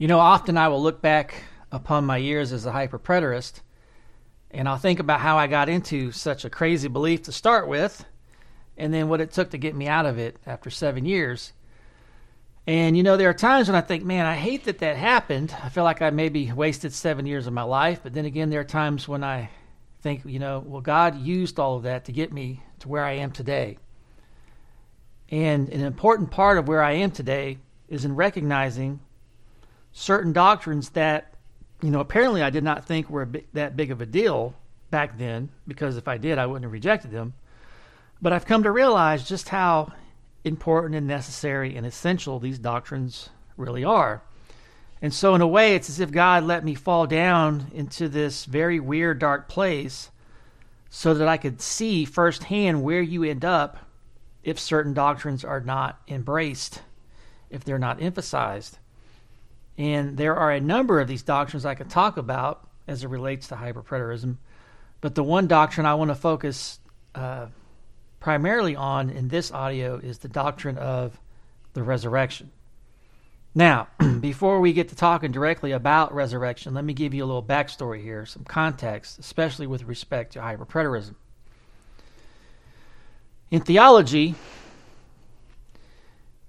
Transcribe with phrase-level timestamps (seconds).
[0.00, 3.60] You know, often I will look back upon my years as a hyperpreterist
[4.50, 8.06] and I'll think about how I got into such a crazy belief to start with
[8.78, 11.52] and then what it took to get me out of it after seven years.
[12.66, 15.54] And you know, there are times when I think, man, I hate that that happened.
[15.62, 18.00] I feel like I maybe wasted seven years of my life.
[18.02, 19.50] But then again, there are times when I
[20.00, 23.16] think, you know, well, God used all of that to get me to where I
[23.16, 23.76] am today.
[25.28, 29.00] And an important part of where I am today is in recognizing
[29.92, 31.34] certain doctrines that,
[31.82, 34.54] you know, apparently I did not think were that big of a deal
[34.90, 37.34] back then, because if I did, I wouldn't have rejected them.
[38.20, 39.92] But I've come to realize just how
[40.44, 44.22] important and necessary and essential these doctrines really are.
[45.02, 48.44] And so, in a way, it's as if God let me fall down into this
[48.44, 50.10] very weird, dark place
[50.90, 53.78] so that I could see firsthand where you end up
[54.42, 56.82] if certain doctrines are not embraced,
[57.48, 58.78] if they're not emphasized.
[59.80, 63.48] And there are a number of these doctrines I could talk about as it relates
[63.48, 64.36] to hyperpreterism.
[65.00, 66.78] But the one doctrine I want to focus
[67.14, 67.46] uh,
[68.20, 71.18] primarily on in this audio is the doctrine of
[71.72, 72.50] the resurrection.
[73.54, 73.88] Now,
[74.20, 78.02] before we get to talking directly about resurrection, let me give you a little backstory
[78.02, 81.14] here, some context, especially with respect to hyperpreterism.
[83.50, 84.34] In theology,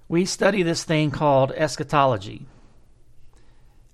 [0.06, 2.44] we study this thing called eschatology.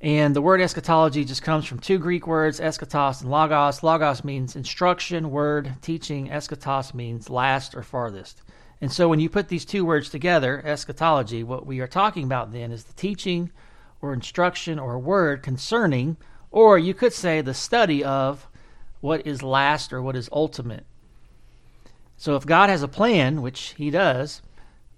[0.01, 3.83] And the word eschatology just comes from two Greek words, eschatos and logos.
[3.83, 6.29] Logos means instruction, word, teaching.
[6.29, 8.43] Eschatos means last or farthest.
[8.81, 12.53] And so when you put these two words together, eschatology, what we are talking about
[12.53, 13.51] then is the teaching
[14.01, 16.17] or instruction or word concerning,
[16.53, 18.47] or you could say the study of
[19.01, 20.87] what is last or what is ultimate.
[22.17, 24.43] So if God has a plan, which he does,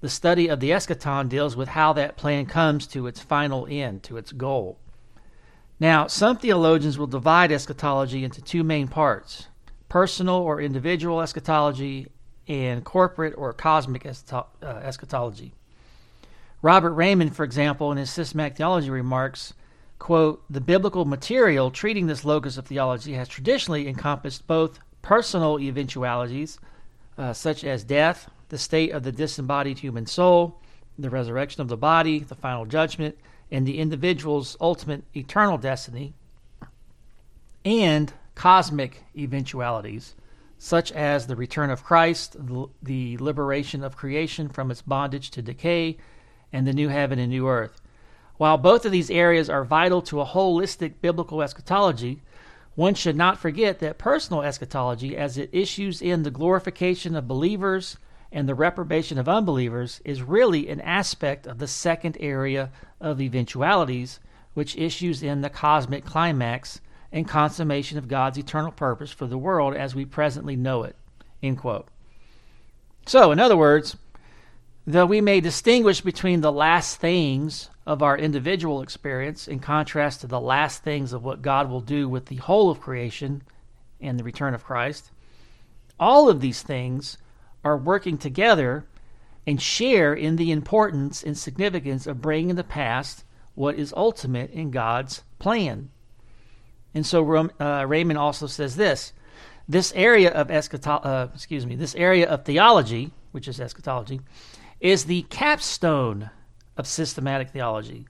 [0.02, 4.02] the study of the eschaton deals with how that plan comes to its final end,
[4.02, 4.78] to its goal.
[5.80, 9.46] Now, some theologians will divide eschatology into two main parts
[9.88, 12.06] personal or individual eschatology
[12.46, 15.52] and corporate or cosmic uh, eschatology.
[16.62, 19.54] Robert Reymond, for example, in his systematic theology remarks,
[19.98, 26.60] quote, the biblical material treating this locus of theology has traditionally encompassed both personal eventualities,
[27.18, 30.60] uh, such as death, the state of the disembodied human soul,
[30.98, 33.16] the resurrection of the body, the final judgment,
[33.50, 36.14] and the individual's ultimate eternal destiny,
[37.64, 40.14] and cosmic eventualities,
[40.58, 42.36] such as the return of Christ,
[42.82, 45.98] the liberation of creation from its bondage to decay,
[46.52, 47.80] and the new heaven and new earth.
[48.36, 52.22] While both of these areas are vital to a holistic biblical eschatology,
[52.74, 57.98] one should not forget that personal eschatology, as it issues in the glorification of believers
[58.32, 62.70] and the reprobation of unbelievers is really an aspect of the second area
[63.00, 64.20] of eventualities,
[64.54, 66.80] which issues in the cosmic climax
[67.12, 70.96] and consummation of God's eternal purpose for the world as we presently know it.
[71.42, 71.88] End quote.
[73.06, 73.96] So, in other words,
[74.86, 80.26] though we may distinguish between the last things of our individual experience in contrast to
[80.28, 83.42] the last things of what God will do with the whole of creation
[84.00, 85.10] and the return of Christ,
[85.98, 87.18] all of these things
[87.64, 88.86] are working together
[89.46, 94.70] and share in the importance and significance of bringing to pass what is ultimate in
[94.70, 95.90] God's plan.
[96.94, 99.12] And so uh, Reymond also says this:
[99.68, 104.20] this area of eschatology, uh, excuse me, this area of theology, which is eschatology,
[104.80, 106.30] is the capstone
[106.76, 108.06] of systematic theology,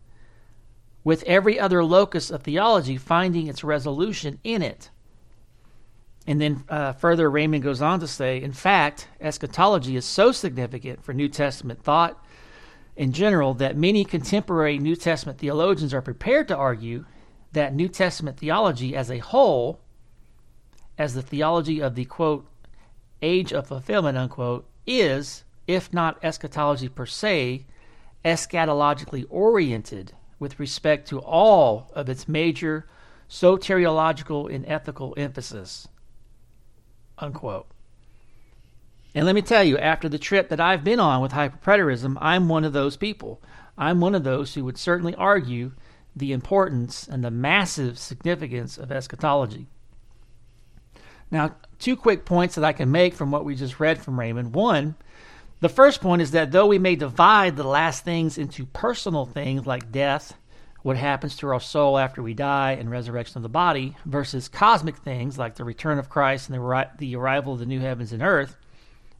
[1.04, 4.90] with every other locus of theology finding its resolution in it.
[6.26, 11.02] And then uh, further, Reymond goes on to say, in fact, eschatology is so significant
[11.02, 12.22] for New Testament thought
[12.96, 17.06] in general that many contemporary New Testament theologians are prepared to argue
[17.52, 19.80] that New Testament theology as a whole,
[20.98, 22.46] as the theology of the quote,
[23.22, 27.66] age of fulfillment, unquote, is, if not eschatology per se,
[28.24, 32.86] eschatologically oriented with respect to all of its major
[33.28, 35.88] soteriological and ethical emphasis
[37.20, 37.66] unquote.
[39.14, 42.48] And let me tell you, after the trip that I've been on with hyperpreterism, I'm
[42.48, 43.40] one of those people.
[43.76, 45.72] I'm one of those who would certainly argue
[46.14, 49.66] the importance and the massive significance of eschatology.
[51.30, 54.50] Now, two quick points that I can make from what we just read from Reymond.
[54.50, 54.96] One,
[55.60, 59.66] the first point is that though we may divide the last things into personal things
[59.66, 60.34] like death
[60.82, 64.96] what happens to our soul after we die and resurrection of the body versus cosmic
[64.96, 68.22] things like the return of Christ and the, the arrival of the new heavens and
[68.22, 68.56] earth,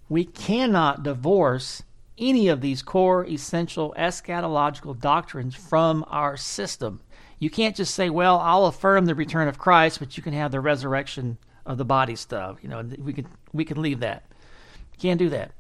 [0.09, 1.83] we cannot divorce
[2.19, 7.01] any of these core essential eschatological doctrines from our system.
[7.39, 10.51] You can't just say, well, I'll affirm the return of Christ, but you can have
[10.51, 12.59] the resurrection of the body stuff.
[12.63, 14.25] You know, we can we can leave that.
[14.99, 15.53] Can't do that.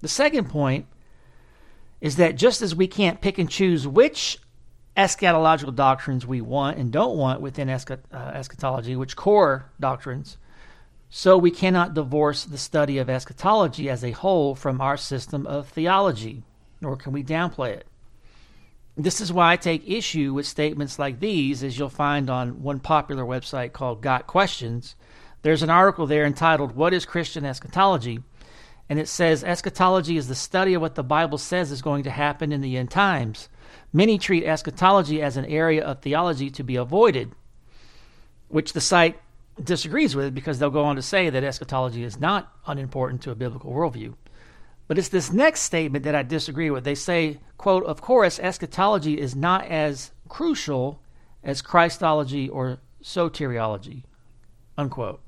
[0.00, 0.86] The second point
[2.00, 4.38] is that just as we can't pick and choose which
[4.98, 10.36] eschatological doctrines we want and don't want within uh, eschatology, which core doctrines,
[11.08, 15.68] so we cannot divorce the study of eschatology as a whole from our system of
[15.68, 16.42] theology,
[16.80, 17.86] nor can we downplay it.
[18.96, 22.80] This is why I take issue with statements like these, as you'll find on one
[22.80, 24.96] popular website called Got Questions.
[25.42, 28.18] There's an article there entitled, What is Christian Eschatology?
[28.88, 32.10] And it says, Eschatology is the study of what the Bible says is going to
[32.10, 33.48] happen in the end times.
[33.92, 37.32] Many treat eschatology as an area of theology to be avoided,
[38.48, 39.18] which the site
[39.62, 43.34] disagrees with because they'll go on to say that eschatology is not unimportant to a
[43.34, 44.14] biblical worldview.
[44.86, 46.84] But it's this next statement that I disagree with.
[46.84, 51.00] They say, quote, of course, eschatology is not as crucial
[51.42, 54.04] as Christology or soteriology,
[54.76, 55.20] unquote.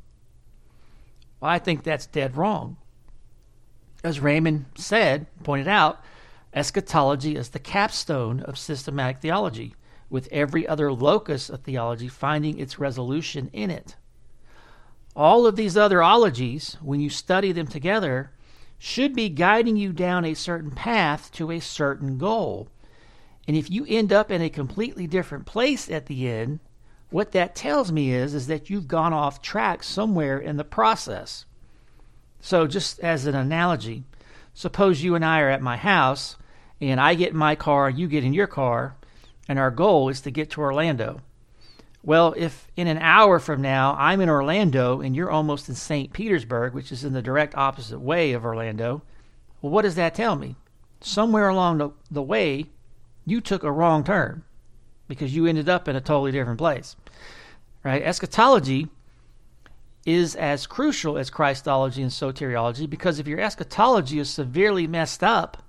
[1.40, 2.76] Well, I think that's dead wrong.
[4.02, 6.02] As Reymond said, pointed out,
[6.52, 9.74] eschatology is the capstone of systematic theology,
[10.08, 13.96] with every other locus of theology finding its resolution in it.
[15.14, 18.32] All of these other ologies, when you study them together,
[18.78, 22.68] should be guiding you down a certain path to a certain goal.
[23.46, 26.60] And if you end up in a completely different place at the end,
[27.10, 31.44] what that tells me is is that you've gone off track somewhere in the process.
[32.40, 34.04] So just as an analogy,
[34.54, 36.36] suppose you and I are at my house
[36.80, 38.96] and I get in my car, you get in your car,
[39.48, 41.20] and our goal is to get to Orlando.
[42.02, 46.12] Well, if in an hour from now I'm in Orlando and you're almost in St.
[46.12, 49.02] Petersburg, which is in the direct opposite way of Orlando,
[49.60, 50.56] well, what does that tell me?
[51.02, 52.66] Somewhere along the, the way,
[53.26, 54.44] you took a wrong turn
[55.08, 56.96] because you ended up in a totally different place.
[57.82, 58.02] Right?
[58.02, 58.88] Eschatology
[60.06, 65.62] is as crucial as Christology and soteriology because if your eschatology is severely messed up,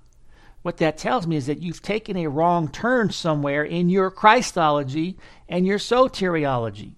[0.62, 5.18] what that tells me is that you've taken a wrong turn somewhere in your Christology
[5.48, 6.94] and your soteriology.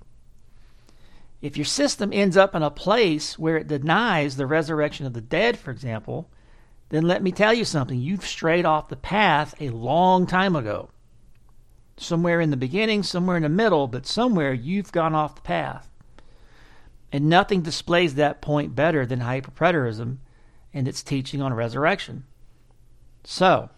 [1.41, 5.21] If your system ends up in a place where it denies the resurrection of the
[5.21, 6.31] dead, for example,
[6.91, 7.99] then let me tell you something.
[7.99, 10.91] You've strayed off the path a long time ago.
[11.97, 15.91] Somewhere in the beginning, somewhere in the middle, but somewhere you've gone off the path.
[17.13, 20.19] And nothing displays that point better than hyperpreterism
[20.73, 22.25] and its teaching on resurrection.
[23.25, 23.71] So,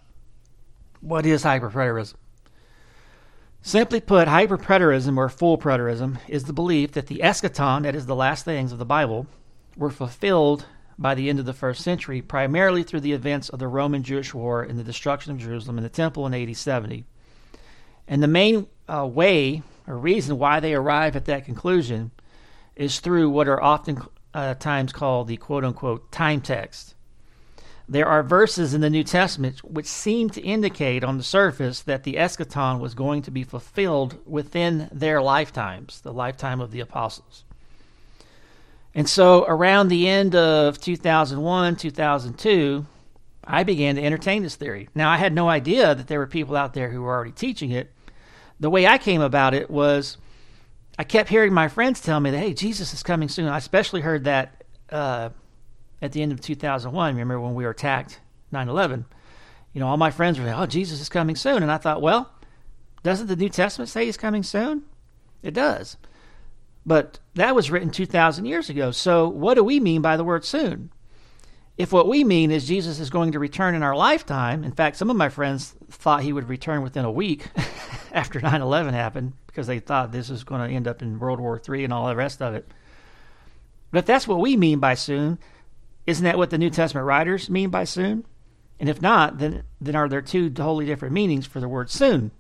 [1.01, 2.15] what is hyperpreterism?
[3.63, 8.15] Simply put, hyperpreterism or full preterism is the belief that the eschaton, that is the
[8.15, 9.27] last things of the Bible,
[9.77, 10.67] were fulfilled
[10.99, 14.33] by the end of the first century, primarily through the events of the Roman Jewish
[14.35, 17.05] War and the destruction of Jerusalem and the temple in AD 70.
[18.09, 22.11] And the main uh, way or reason why they arrive at that conclusion
[22.75, 24.03] is through what are often
[24.35, 26.96] uh, times called the quote unquote time text.
[27.88, 32.03] There are verses in the New Testament which seem to indicate on the surface that
[32.03, 37.44] the eschaton was going to be fulfilled within their lifetimes, the lifetime of the apostles.
[38.93, 42.87] And so around the end of 2001, 2002,
[43.44, 44.88] I began to entertain this theory.
[44.94, 47.71] Now, I had no idea that there were people out there who were already teaching
[47.71, 47.93] it.
[48.59, 50.17] The way I came about it was
[50.99, 53.47] I kept hearing my friends tell me that, hey, Jesus is coming soon.
[53.49, 55.28] I especially heard that uh,
[56.03, 57.15] at the end of 2001.
[57.15, 58.21] Remember when we were attacked
[58.53, 59.05] 9 11?
[59.73, 61.62] You know, all my friends were like, oh, Jesus is coming soon.
[61.62, 62.33] And I thought, well,
[63.03, 64.85] doesn't the New Testament say he's coming soon?
[65.43, 65.97] It does.
[66.85, 68.91] But that was written 2,000 years ago.
[68.91, 70.91] So what do we mean by the word soon?
[71.76, 74.97] If what we mean is Jesus is going to return in our lifetime, in fact,
[74.97, 77.49] some of my friends thought he would return within a week
[78.12, 81.38] after 9 11 happened because they thought this was going to end up in World
[81.38, 82.67] War III and all the rest of it.
[83.91, 85.38] But if that's what we mean by soon,
[86.07, 88.25] isn't that what the New Testament writers mean by soon?
[88.79, 92.31] And if not, then, then are there two totally different meanings for the word soon?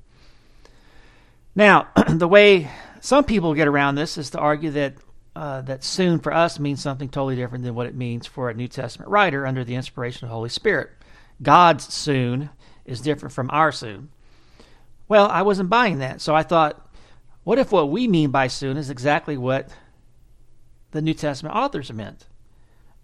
[1.54, 2.70] Now, the way
[3.00, 4.94] some people get around this is to argue that
[5.36, 8.54] uh, that soon for us means something totally different than what it means for a
[8.54, 10.88] New Testament writer under the inspiration of the Holy Spirit.
[11.42, 12.48] God's soon
[12.86, 14.08] is different from our soon.
[15.08, 16.90] Well, I wasn't buying that, so I thought,
[17.44, 19.68] what if what we mean by soon is exactly what
[20.92, 22.24] the New Testament authors meant?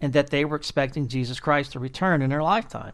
[0.03, 2.91] And that they were expecting Jesus Christ to return in their lifetime.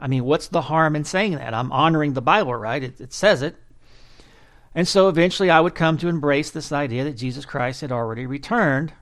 [0.00, 1.54] I mean, what's the harm in saying that?
[1.54, 2.82] I'm honoring the Bible, right?
[2.82, 3.54] It, it says it.
[4.74, 8.26] And so eventually I would come to embrace this idea that Jesus Christ had already
[8.26, 8.92] returned,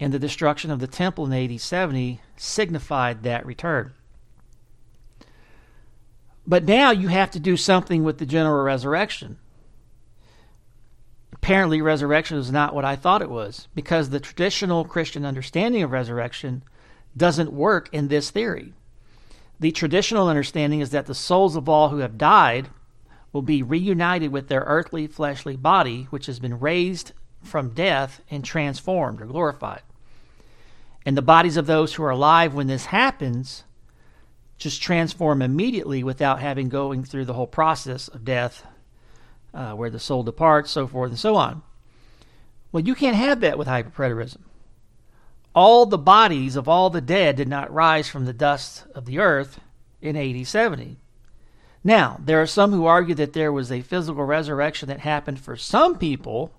[0.00, 3.92] and the destruction of the temple in AD 70 signified that return.
[6.46, 9.36] But now you have to do something with the general resurrection.
[11.34, 15.90] Apparently, resurrection is not what I thought it was because the traditional Christian understanding of
[15.90, 16.62] resurrection
[17.16, 18.72] doesn't work in this theory.
[19.58, 22.68] The traditional understanding is that the souls of all who have died
[23.32, 27.12] will be reunited with their earthly fleshly body, which has been raised
[27.42, 29.82] from death and transformed or glorified.
[31.06, 33.64] And the bodies of those who are alive when this happens
[34.58, 38.66] just transform immediately without having going through the whole process of death,
[39.54, 41.62] uh, where the soul departs, so forth and so on.
[42.70, 44.40] Well, you can't have that with hyperpreterism.
[45.54, 49.18] All the bodies of all the dead did not rise from the dust of the
[49.18, 49.60] earth
[50.00, 50.96] in AD 70.
[51.82, 55.56] Now, there are some who argue that there was a physical resurrection that happened for
[55.56, 56.52] some people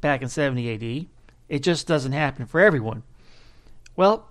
[0.00, 1.06] back in 70 AD.
[1.48, 3.02] It just doesn't happen for everyone.
[3.96, 4.28] Well,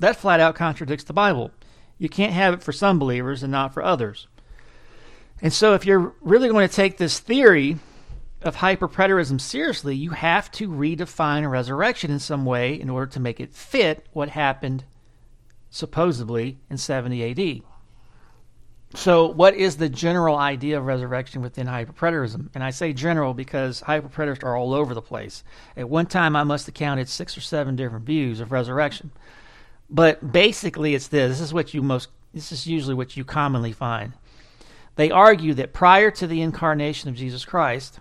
[0.00, 1.50] that flat out contradicts the Bible.
[1.98, 4.26] You can't have it for some believers and not for others.
[5.40, 7.78] And so, if you're really going to take this theory
[8.42, 13.20] of hyperpreterism seriously, you have to redefine a resurrection in some way in order to
[13.20, 14.84] make it fit what happened
[15.70, 17.62] supposedly in 70 AD.
[18.94, 22.48] So, what is the general idea of resurrection within hyperpreterism?
[22.54, 25.42] And I say general because hyperpreterists are all over the place.
[25.76, 29.10] At one time, I must have counted six or seven different views of resurrection.
[29.90, 31.32] But basically, it's this.
[31.32, 32.08] This is what you most.
[32.32, 34.12] This is usually what you commonly find.
[34.94, 38.00] They argue that prior to the incarnation of Jesus Christ,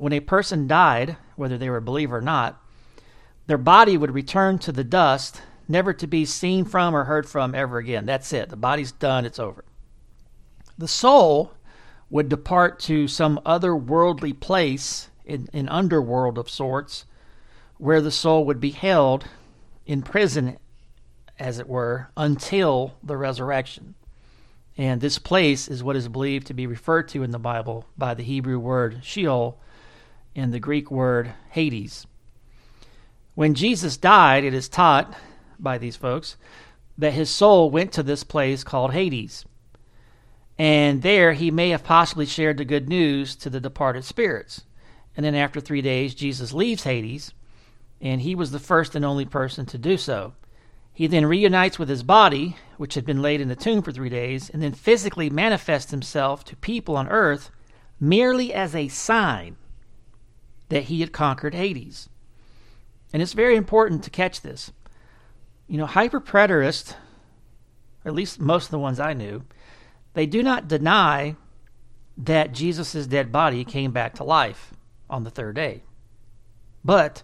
[0.00, 2.58] when a person died, whether they were a believer or not,
[3.46, 7.54] their body would return to the dust, never to be seen from or heard from
[7.54, 8.06] ever again.
[8.06, 8.48] That's it.
[8.48, 9.26] The body's done.
[9.26, 9.62] It's over.
[10.78, 11.52] The soul
[12.08, 17.04] would depart to some other worldly place, in an underworld of sorts,
[17.76, 19.26] where the soul would be held
[19.84, 20.56] in prison,
[21.38, 23.94] as it were, until the resurrection.
[24.78, 28.14] And this place is what is believed to be referred to in the Bible by
[28.14, 29.60] the Hebrew word Sheol
[30.34, 32.06] and the Greek word Hades.
[33.34, 35.14] When Jesus died, it is taught
[35.58, 36.36] by these folks
[36.98, 39.44] that his soul went to this place called Hades.
[40.58, 44.64] And there he may have possibly shared the good news to the departed spirits.
[45.16, 47.32] And then after three days, Jesus leaves Hades,
[48.00, 50.34] and he was the first and only person to do so.
[50.92, 54.10] He then reunites with his body, which had been laid in the tomb for three
[54.10, 57.50] days, and then physically manifests himself to people on earth
[57.98, 59.56] merely as a sign
[60.70, 62.08] that he had conquered Hades.
[63.12, 64.72] And it's very important to catch this.
[65.66, 66.94] You know, hyperpreterists,
[68.04, 69.44] at least most of the ones I knew,
[70.14, 71.36] they do not deny
[72.16, 74.72] that Jesus' dead body came back to life
[75.08, 75.82] on the third day.
[76.84, 77.22] But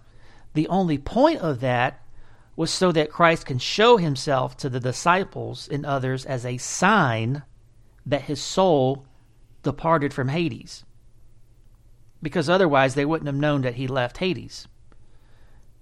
[0.53, 2.01] the only point of that
[2.55, 7.43] was so that Christ can show himself to the disciples and others as a sign
[8.05, 9.05] that his soul
[9.63, 10.83] departed from Hades.
[12.27, 14.67] Because otherwise, they wouldn't have known that he left Hades.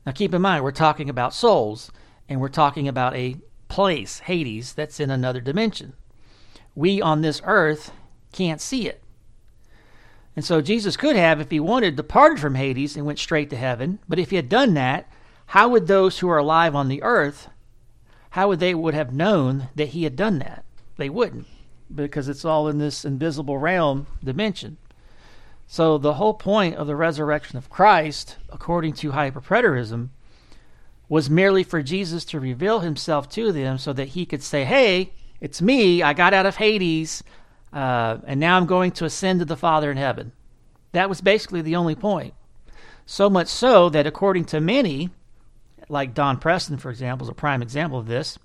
[0.06, 1.92] Now, keep in mind, we're talking about souls,
[2.30, 3.38] and we're talking about a
[3.68, 5.94] place, Hades, that's in another dimension
[6.76, 7.92] we on this earth
[8.34, 9.02] can't see it.
[10.36, 13.56] And so Jesus could have, if he wanted, departed from Hades and went straight to
[13.56, 14.00] heaven.
[14.08, 15.10] But if he had done that,
[15.48, 17.48] how would those who are alive on the earth,
[18.32, 20.66] how would they would have known that he had done that?
[20.98, 21.48] They wouldn't,
[21.94, 24.78] because it's all in this invisible realm dimension.
[25.68, 30.10] So the whole point of the resurrection of Christ, according to hyperpreterism,
[31.10, 35.12] was merely for Jesus to reveal himself to them so that he could say, Hey,
[35.42, 36.02] it's me.
[36.02, 37.24] I got out of Hades,
[37.74, 40.32] uh, and now I'm going to ascend to the Father in heaven.
[40.94, 42.34] That was basically the only point.
[43.06, 45.10] So much so that, according to many,
[45.90, 48.40] like Don Preston, for example, is a prime example of this.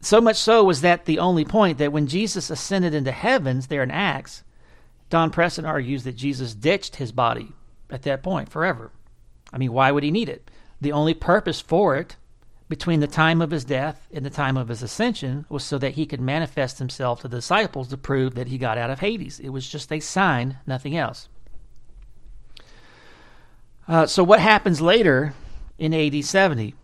[0.00, 3.82] So much so was that the only point that when Jesus ascended into heavens there
[3.82, 4.44] in Acts,
[5.10, 7.52] Don Preston argues that Jesus ditched his body
[7.90, 8.92] at that point forever.
[9.52, 10.50] I mean, why would he need it?
[10.80, 12.16] The only purpose for it
[12.68, 15.94] between the time of his death and the time of his ascension was so that
[15.94, 19.40] he could manifest himself to the disciples to prove that he got out of Hades.
[19.40, 21.28] It was just a sign, nothing else.
[23.88, 25.32] Uh, so, what happens later
[25.78, 26.74] in AD 70?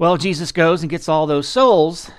[0.00, 2.10] Well, Jesus goes and gets all those souls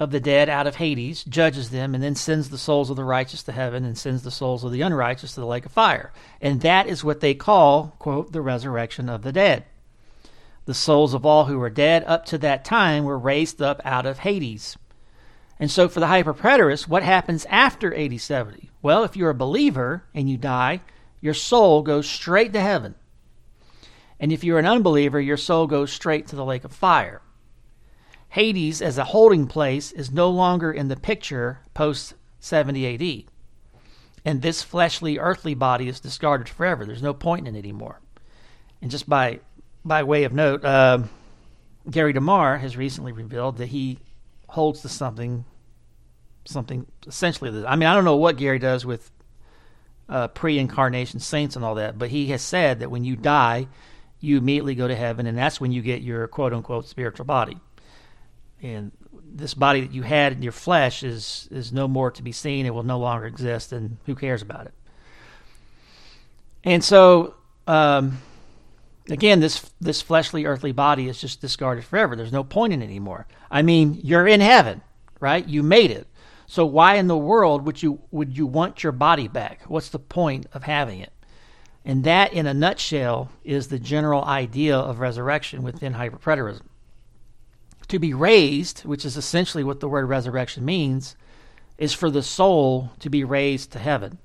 [0.00, 3.04] of the dead out of Hades, judges them, and then sends the souls of the
[3.04, 6.12] righteous to heaven and sends the souls of the unrighteous to the lake of fire.
[6.40, 9.64] And that is what they call, quote, the resurrection of the dead.
[10.64, 14.06] The souls of all who were dead up to that time were raised up out
[14.06, 14.76] of Hades.
[15.60, 18.70] And so, for the hyperpreterist, what happens after AD 70?
[18.82, 20.80] Well, if you're a believer and you die,
[21.20, 22.96] your soul goes straight to heaven.
[24.20, 27.20] And if you're an unbeliever, your soul goes straight to the lake of fire.
[28.30, 33.30] Hades as a holding place is no longer in the picture post 70 AD.
[34.24, 36.84] And this fleshly, earthly body is discarded forever.
[36.84, 38.00] There's no point in it anymore.
[38.80, 39.40] And just by
[39.84, 41.00] by way of note, uh,
[41.90, 43.98] Gary DeMar has recently revealed that he
[44.48, 45.44] holds to something,
[46.44, 47.64] something essentially.
[47.66, 49.10] I mean, I don't know what Gary does with
[50.08, 53.68] uh, pre-incarnation saints and all that, but he has said that when you die,
[54.24, 57.58] you immediately go to heaven, and that's when you get your quote unquote spiritual body.
[58.62, 62.32] And this body that you had in your flesh is is no more to be
[62.32, 64.74] seen; it will no longer exist, and who cares about it?
[66.64, 67.34] And so.
[67.66, 68.18] Um,
[69.10, 72.16] again, this this fleshly, earthly body is just discarded forever.
[72.16, 73.26] There's no point in it anymore.
[73.50, 74.82] I mean, you're in heaven,
[75.20, 75.46] right?
[75.46, 76.06] You made it.
[76.46, 79.62] So why in the world would you would you want your body back?
[79.68, 81.12] What's the point of having it?
[81.84, 86.62] And that, in a nutshell, is the general idea of resurrection within hyperpreterism.
[87.88, 91.16] To be raised, which is essentially what the word resurrection means,
[91.76, 94.18] is for the soul to be raised to heaven.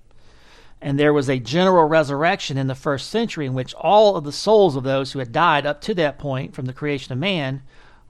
[0.81, 4.31] And there was a general resurrection in the first century in which all of the
[4.31, 7.61] souls of those who had died up to that point from the creation of man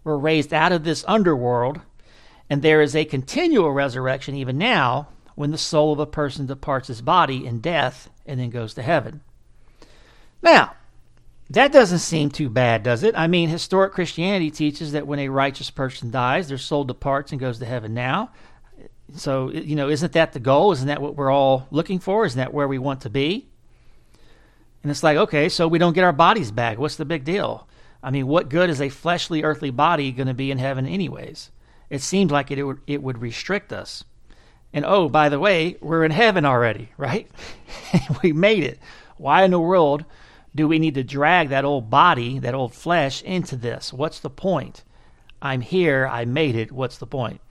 [0.03, 1.81] were raised out of this underworld.
[2.49, 6.89] And there is a continual resurrection even now when the soul of a person departs
[6.89, 9.21] his body in death and then goes to heaven.
[10.41, 10.73] Now,
[11.49, 13.15] that doesn't seem too bad, does it?
[13.17, 17.41] I mean, historic Christianity teaches that when a righteous person dies, their soul departs and
[17.41, 18.31] goes to heaven now.
[19.15, 20.71] So, you know, isn't that the goal?
[20.71, 22.25] Isn't that what we're all looking for?
[22.25, 23.47] Isn't that where we want to be?
[24.83, 26.77] And it's like, okay, so we don't get our bodies back.
[26.77, 27.67] What's the big deal?
[28.01, 31.51] I mean, what good is a fleshly, earthly body going to be in heaven, anyways?
[31.89, 34.03] It seems like it, it, would, it would restrict us.
[34.71, 37.29] And oh, by the way, we're in heaven already, right?
[38.23, 38.79] we made it.
[39.17, 40.05] Why in the world
[40.55, 43.93] do we need to drag that old body, that old flesh, into this?
[43.93, 44.83] What's the point?
[45.41, 46.07] I'm here.
[46.07, 46.71] I made it.
[46.71, 47.41] What's the point?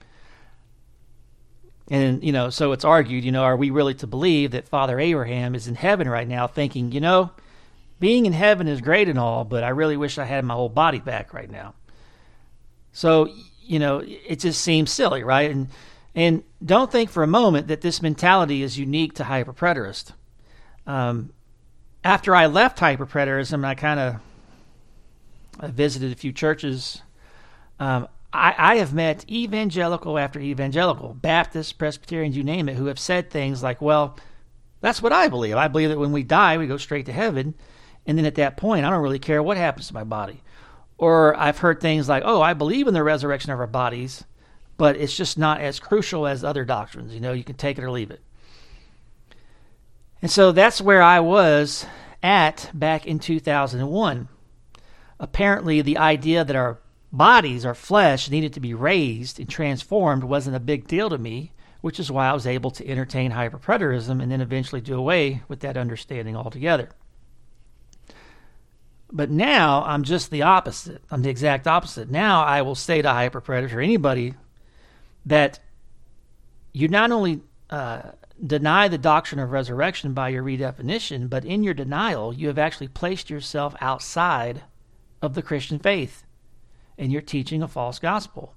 [1.89, 4.99] And, you know, so it's argued, you know, are we really to believe that Father
[4.99, 7.31] Abraham is in heaven right now thinking, you know,
[7.99, 10.69] being in heaven is great and all, but I really wish I had my whole
[10.69, 11.73] body back right now.
[12.91, 13.29] So,
[13.61, 15.49] you know, it just seems silly, right?
[15.51, 15.67] And
[16.15, 20.11] and don't think for a moment that this mentality is unique to hyperpreterist.
[20.87, 21.31] Um,
[22.03, 27.01] after I left hyperpreterism, I kind of visited a few churches.
[27.79, 32.99] Um, I, I have met evangelical after evangelical, Baptists, Presbyterians, you name it, who have
[32.99, 34.17] said things like, well,
[34.81, 35.55] that's what I believe.
[35.55, 37.55] I believe that when we die, we go straight to heaven.
[38.05, 40.41] And then at that point, I don't really care what happens to my body.
[40.97, 44.23] Or I've heard things like, oh, I believe in the resurrection of our bodies,
[44.77, 47.13] but it's just not as crucial as other doctrines.
[47.13, 48.21] You know, you can take it or leave it.
[50.21, 51.85] And so that's where I was
[52.21, 54.27] at back in 2001.
[55.19, 56.79] Apparently, the idea that our
[57.11, 61.51] bodies, our flesh, needed to be raised and transformed wasn't a big deal to me,
[61.81, 65.61] which is why I was able to entertain hyperpreterism and then eventually do away with
[65.61, 66.89] that understanding altogether.
[69.11, 71.01] But now I'm just the opposite.
[71.09, 72.09] I'm the exact opposite.
[72.09, 74.35] Now I will say to hyperpreterists or anybody
[75.25, 75.59] that
[76.73, 78.11] you not only uh,
[78.45, 82.87] deny the doctrine of resurrection by your redefinition, but in your denial, you have actually
[82.87, 84.63] placed yourself outside
[85.21, 86.23] of the Christian faith
[86.97, 88.53] and you're teaching a false gospel.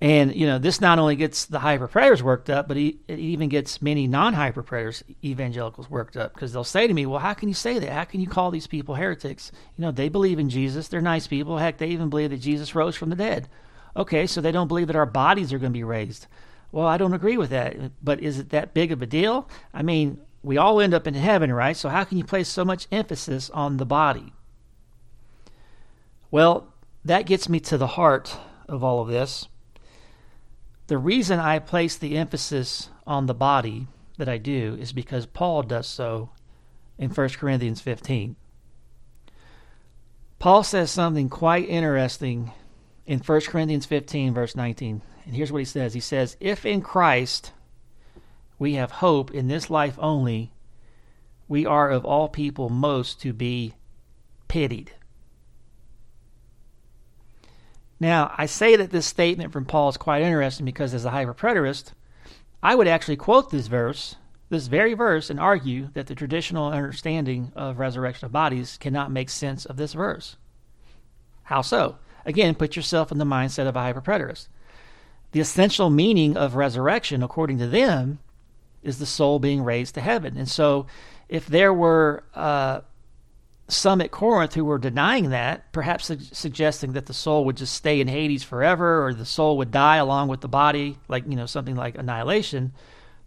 [0.00, 1.88] And, you know, this not only gets the hyper
[2.22, 4.92] worked up, but it even gets many non hyper
[5.24, 7.92] evangelicals worked up because they'll say to me, well, how can you say that?
[7.92, 9.52] How can you call these people heretics?
[9.76, 10.88] You know, they believe in Jesus.
[10.88, 11.56] They're nice people.
[11.56, 13.48] Heck, they even believe that Jesus rose from the dead.
[13.96, 16.26] Okay, so they don't believe that our bodies are going to be raised.
[16.72, 17.76] Well, I don't agree with that.
[18.02, 19.48] But is it that big of a deal?
[19.72, 21.76] I mean, we all end up in heaven, right?
[21.76, 24.32] So how can you place so much emphasis on the body?
[26.30, 26.72] Well,
[27.04, 28.36] that gets me to the heart
[28.68, 29.48] of all of this.
[30.88, 35.62] The reason I place the emphasis on the body that I do is because Paul
[35.62, 36.30] does so
[36.98, 38.36] in 1 Corinthians 15.
[40.38, 42.52] Paul says something quite interesting
[43.06, 45.02] in 1 Corinthians 15, verse 19.
[45.26, 47.52] And here's what he says He says, If in Christ
[48.58, 50.52] we have hope in this life only,
[51.48, 53.74] we are of all people most to be
[54.48, 54.92] pitied.
[57.98, 61.92] Now, I say that this statement from Paul is quite interesting because, as a hyperpreterist,
[62.62, 64.16] I would actually quote this verse,
[64.50, 69.30] this very verse, and argue that the traditional understanding of resurrection of bodies cannot make
[69.30, 70.36] sense of this verse.
[71.44, 71.96] How so?
[72.26, 74.48] Again, put yourself in the mindset of a hyperpreterist.
[75.32, 78.20] The essential meaning of resurrection, according to them,
[78.82, 80.36] is the soul being raised to heaven.
[80.36, 80.86] And so,
[81.28, 82.80] if there were uh,
[83.68, 87.74] some at Corinth who were denying that, perhaps su- suggesting that the soul would just
[87.74, 91.36] stay in Hades forever or the soul would die along with the body, like, you
[91.36, 92.72] know, something like annihilation,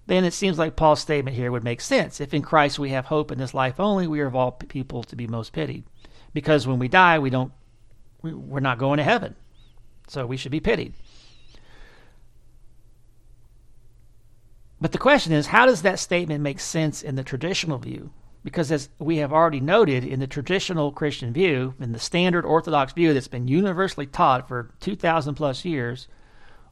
[0.07, 2.19] then it seems like Paul's statement here would make sense.
[2.19, 5.03] If in Christ we have hope in this life only, we are of all people
[5.03, 5.83] to be most pitied.
[6.33, 7.51] Because when we die, we don't,
[8.21, 9.35] we're not going to heaven.
[10.07, 10.93] So we should be pitied.
[14.81, 18.11] But the question is, how does that statement make sense in the traditional view?
[18.43, 22.93] Because as we have already noted, in the traditional Christian view, in the standard Orthodox
[22.93, 26.07] view that's been universally taught for 2,000 plus years,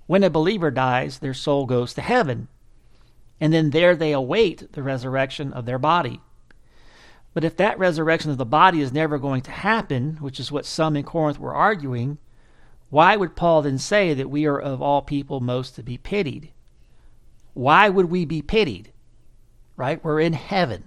[0.06, 2.48] when a believer dies, their soul goes to heaven.
[3.42, 6.22] And then there they await the resurrection of their body.
[7.34, 10.66] But if that resurrection of the body is never going to happen, which is what
[10.66, 12.18] some in Corinth were arguing,
[12.90, 16.54] why would Paul then say that we are of all people most to be pitied?
[17.58, 18.92] Why would we be pitied?
[19.76, 20.04] Right?
[20.04, 20.84] We're in heaven.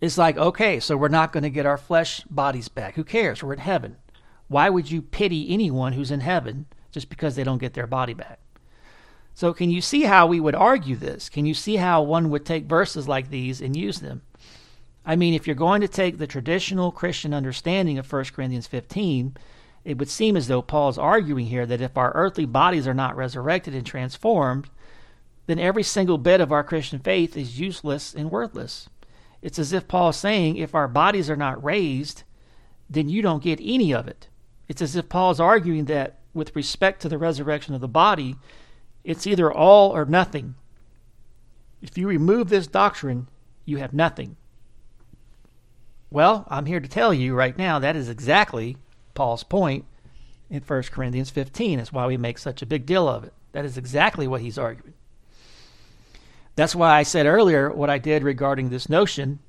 [0.00, 2.94] It's like, okay, so we're not going to get our flesh bodies back.
[2.94, 3.42] Who cares?
[3.42, 3.96] We're in heaven.
[4.46, 8.14] Why would you pity anyone who's in heaven just because they don't get their body
[8.14, 8.38] back?
[9.34, 11.28] So, can you see how we would argue this?
[11.28, 14.22] Can you see how one would take verses like these and use them?
[15.04, 19.36] I mean, if you're going to take the traditional Christian understanding of 1 Corinthians 15
[19.84, 22.94] it would seem as though Paul is arguing here that if our earthly bodies are
[22.94, 24.68] not resurrected and transformed,
[25.46, 28.88] then every single bit of our Christian faith is useless and worthless.
[29.40, 32.24] It's as if Paul is saying, if our bodies are not raised,
[32.90, 34.28] then you don't get any of it.
[34.68, 38.36] It's as if Paul is arguing that with respect to the resurrection of the body,
[39.04, 40.54] it's either all or nothing.
[41.80, 43.28] If you remove this doctrine,
[43.64, 44.36] you have nothing.
[46.10, 48.76] Well, I'm here to tell you right now that is exactly
[49.18, 49.84] Paul's point
[50.48, 51.78] in 1 Corinthians 15.
[51.78, 53.32] That's why we make such a big deal of it.
[53.50, 54.94] That is exactly what he's arguing.
[56.54, 59.40] That's why I said earlier what I did regarding this notion,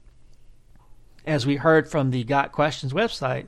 [1.24, 3.46] as we heard from the Got Questions website,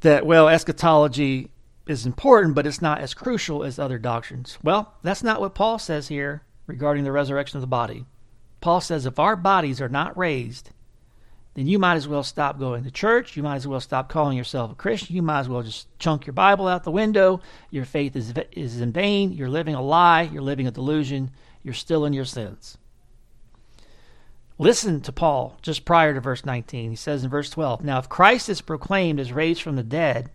[0.00, 1.52] that, well, eschatology
[1.86, 4.58] is important, but it's not as crucial as other doctrines.
[4.60, 8.06] Well, that's not what Paul says here regarding the resurrection of the body.
[8.60, 10.70] Paul says if our bodies are not raised,
[11.54, 13.36] then you might as well stop going to church.
[13.36, 15.14] You might as well stop calling yourself a Christian.
[15.14, 17.40] You might as well just chunk your Bible out the window.
[17.70, 19.32] Your faith is, is in vain.
[19.32, 20.22] You're living a lie.
[20.22, 21.30] You're living a delusion.
[21.62, 22.78] You're still in your sins.
[24.58, 26.90] Listen to Paul just prior to verse 19.
[26.90, 30.30] He says in verse 12 Now, if Christ is proclaimed as raised from the dead,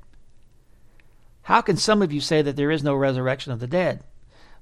[1.44, 4.04] how can some of you say that there is no resurrection of the dead?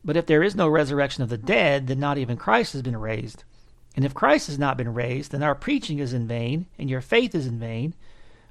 [0.05, 2.95] But if there is no resurrection of the dead, then not even Christ has been
[2.95, 3.43] raised.
[3.95, 7.01] And if Christ has not been raised, then our preaching is in vain, and your
[7.01, 7.93] faith is in vain.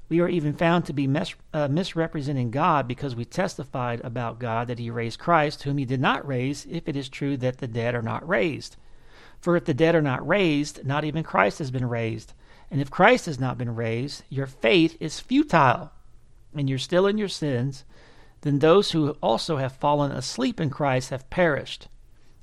[0.09, 1.07] We are even found to be
[1.53, 6.01] uh, misrepresenting God because we testified about God that he raised Christ, whom he did
[6.01, 8.77] not raise, if it is true that the dead are not raised.
[9.39, 12.33] For if the dead are not raised, not even Christ has been raised.
[12.71, 15.91] And if Christ has not been raised, your faith is futile,
[16.55, 17.83] and you're still in your sins.
[18.41, 21.87] Then those who also have fallen asleep in Christ have perished.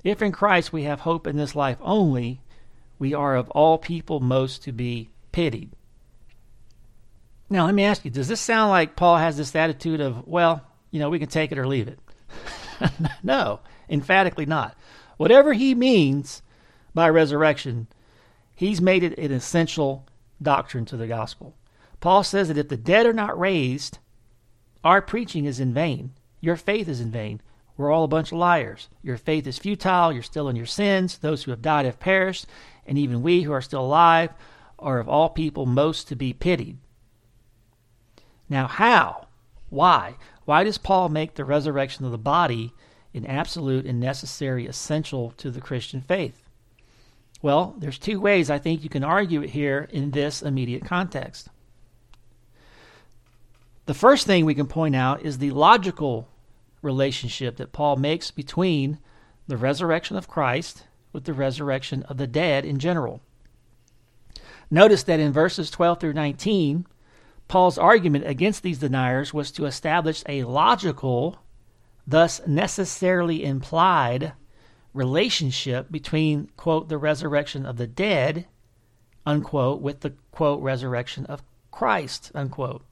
[0.03, 2.41] If in Christ we have hope in this life only,
[2.99, 5.71] we are of all people most to be pitied.
[7.49, 10.65] Now, let me ask you does this sound like Paul has this attitude of, well,
[10.91, 11.99] you know, we can take it or leave it?
[13.23, 14.75] no, emphatically not.
[15.17, 16.41] Whatever he means
[16.93, 17.87] by resurrection,
[18.55, 20.07] he's made it an essential
[20.41, 21.55] doctrine to the gospel.
[21.99, 23.99] Paul says that if the dead are not raised,
[24.83, 26.11] our preaching is in vain.
[26.41, 27.41] Your faith is in vain.
[27.77, 28.89] We're all a bunch of liars.
[29.01, 30.11] Your faith is futile.
[30.11, 31.17] You're still in your sins.
[31.17, 32.45] Those who have died have perished
[32.85, 34.31] and even we who are still alive
[34.79, 36.77] are of all people most to be pitied.
[38.49, 39.27] Now, how?
[39.69, 40.15] Why?
[40.45, 42.73] Why does Paul make the resurrection of the body
[43.13, 46.43] an absolute and necessary essential to the Christian faith?
[47.41, 51.49] Well, there's two ways I think you can argue it here in this immediate context.
[53.85, 56.27] The first thing we can point out is the logical
[56.81, 58.97] relationship that Paul makes between
[59.47, 63.21] the resurrection of Christ with the resurrection of the dead in general.
[64.69, 66.85] Notice that in verses 12 through 19,
[67.47, 71.37] Paul's argument against these deniers was to establish a logical,
[72.07, 74.33] thus necessarily implied,
[74.93, 78.47] relationship between, quote, the resurrection of the dead,
[79.25, 82.83] unquote, with the, quote, resurrection of Christ, unquote.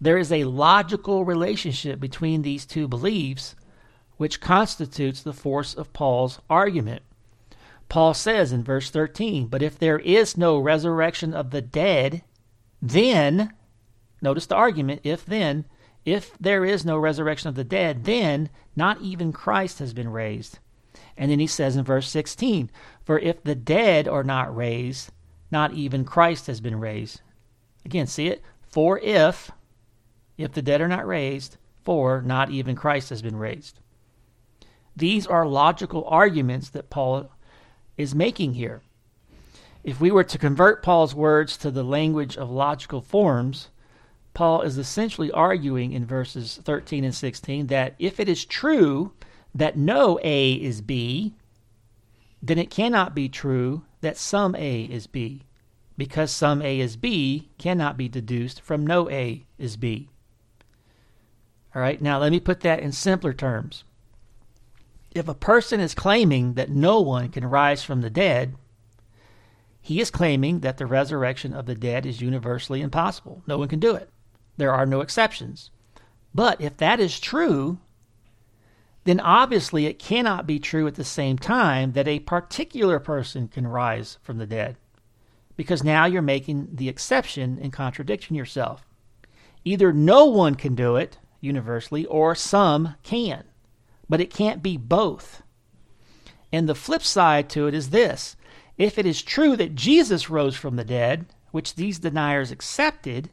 [0.00, 3.56] There is a logical relationship between these two beliefs,
[4.16, 7.02] which constitutes the force of Paul's argument.
[7.88, 12.22] Paul says in verse 13, But if there is no resurrection of the dead,
[12.82, 13.54] then,
[14.20, 15.66] notice the argument, if then,
[16.04, 20.58] if there is no resurrection of the dead, then not even Christ has been raised.
[21.16, 22.70] And then he says in verse 16,
[23.04, 25.10] For if the dead are not raised,
[25.50, 27.20] not even Christ has been raised.
[27.84, 28.42] Again, see it?
[28.60, 29.50] For if,
[30.36, 33.80] if the dead are not raised, for not even Christ has been raised.
[34.96, 37.30] These are logical arguments that Paul
[37.96, 38.82] is making here.
[39.84, 43.68] If we were to convert Paul's words to the language of logical forms,
[44.34, 49.12] Paul is essentially arguing in verses 13 and 16 that if it is true
[49.54, 51.34] that no A is B,
[52.42, 55.42] then it cannot be true that some A is B,
[55.96, 60.08] because some A is B cannot be deduced from no A is B.
[61.74, 63.84] All right, now let me put that in simpler terms.
[65.16, 68.54] If a person is claiming that no one can rise from the dead,
[69.80, 73.42] he is claiming that the resurrection of the dead is universally impossible.
[73.46, 74.10] No one can do it.
[74.58, 75.70] There are no exceptions.
[76.34, 77.78] But if that is true,
[79.04, 83.66] then obviously it cannot be true at the same time that a particular person can
[83.66, 84.76] rise from the dead.
[85.56, 88.86] Because now you're making the exception and contradicting yourself.
[89.64, 93.44] Either no one can do it universally, or some can
[94.08, 95.42] but it can't be both.
[96.52, 98.36] And the flip side to it is this
[98.78, 103.30] if it is true that Jesus rose from the dead, which these deniers accepted,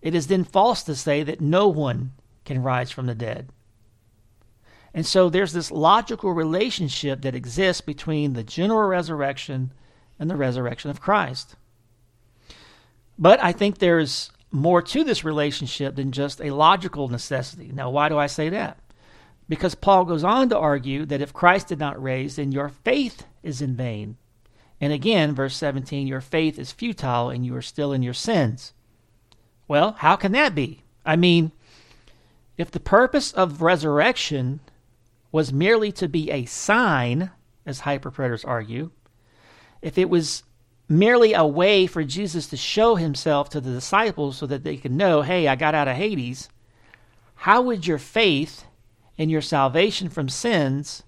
[0.00, 2.12] it is then false to say that no one
[2.44, 3.50] can rise from the dead.
[4.94, 9.72] And so there's this logical relationship that exists between the general resurrection
[10.18, 11.56] and the resurrection of Christ.
[13.18, 17.70] But I think there's more to this relationship than just a logical necessity.
[17.74, 18.78] Now, why do I say that?
[19.48, 23.24] Because Paul goes on to argue that if Christ did not raise, then your faith
[23.42, 24.16] is in vain.
[24.80, 28.72] And again, verse 17, your faith is futile and you are still in your sins.
[29.68, 30.82] Well, how can that be?
[31.04, 31.52] I mean,
[32.58, 34.60] if the purpose of resurrection
[35.32, 37.30] was merely to be a sign,
[37.64, 38.90] as hyperpreterists argue,
[39.82, 40.42] if it was
[40.88, 44.92] merely a way for Jesus to show himself to the disciples so that they could
[44.92, 46.48] know, hey, I got out of Hades,
[47.34, 48.64] how would your faith
[49.18, 51.02] and your salvation from sins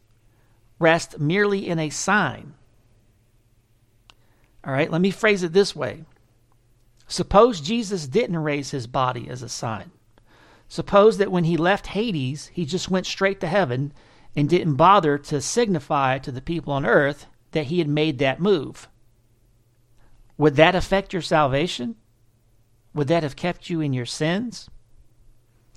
[0.78, 2.54] rest merely in a sign.
[4.64, 6.04] All right, let me phrase it this way.
[7.06, 9.90] Suppose Jesus didn't raise his body as a sign.
[10.68, 13.92] Suppose that when he left Hades, he just went straight to heaven
[14.36, 18.40] and didn't bother to signify to the people on earth that he had made that
[18.40, 18.88] move.
[20.36, 21.96] Would that affect your salvation?
[22.94, 24.68] Would that have kept you in your sins?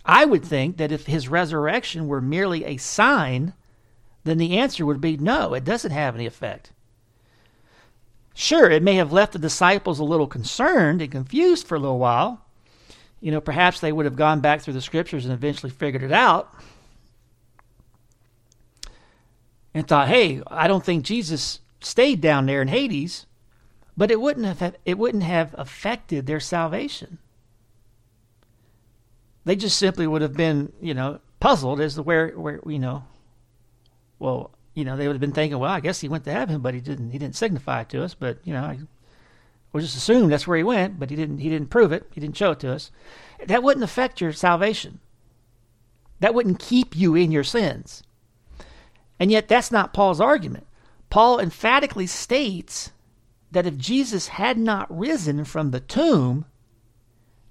[0.06, 3.54] I would think that if his resurrection were merely a sign,
[4.24, 6.72] then the answer would be no, it doesn't have any effect.
[8.34, 12.00] Sure, it may have left the disciples a little concerned and confused for a little
[12.00, 12.44] while.
[13.20, 16.12] You know, perhaps they would have gone back through the scriptures and eventually figured it
[16.12, 16.54] out
[19.74, 23.26] and thought, "Hey, I don't think Jesus stayed down there in Hades."
[23.98, 27.20] But it wouldn't have it wouldn't have affected their salvation.
[29.46, 33.04] They just simply would have been, you know, puzzled as to where, where you know,
[34.20, 36.62] well, you know, they would have been thinking, well, I guess he went to heaven,
[36.62, 37.12] but he didn't.
[37.12, 38.14] He didn't signify it to us.
[38.14, 38.80] But you know, I,
[39.72, 41.40] we'll just assume that's where he went, but he didn't.
[41.40, 42.08] He didn't prove it.
[42.14, 42.92] He didn't show it to us.
[43.46, 45.00] That wouldn't affect your salvation.
[46.20, 48.04] That wouldn't keep you in your sins.
[49.20, 50.68] And yet, that's not Paul's argument.
[51.10, 52.92] Paul emphatically states
[53.52, 56.46] that if Jesus had not risen from the tomb,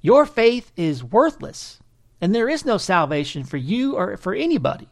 [0.02, 1.80] your faith is worthless
[2.20, 4.88] and there is no salvation for you or for anybody.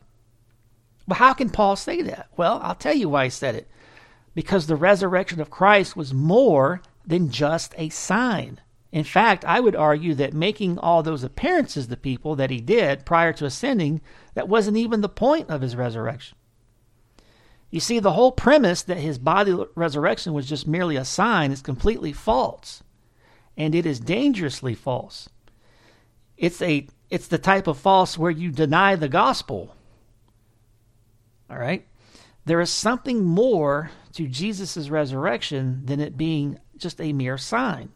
[1.07, 2.29] Well, how can Paul say that?
[2.37, 3.69] Well, I'll tell you why he said it.
[4.35, 8.61] Because the resurrection of Christ was more than just a sign.
[8.93, 13.05] In fact, I would argue that making all those appearances to people that he did
[13.05, 14.01] prior to ascending,
[14.35, 16.37] that wasn't even the point of his resurrection.
[17.71, 21.61] You see, the whole premise that his body resurrection was just merely a sign is
[21.61, 22.83] completely false.
[23.59, 25.29] And it is dangerously false.
[26.39, 29.75] It's a it's the type of false where you deny the gospel.
[31.51, 31.87] All right?
[32.45, 37.91] There is something more to Jesus' resurrection than it being just a mere sign.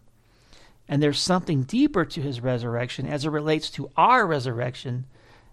[0.88, 5.06] And there's something deeper to his resurrection as it relates to our resurrection